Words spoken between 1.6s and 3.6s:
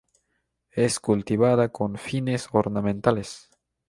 con fines ornamentales.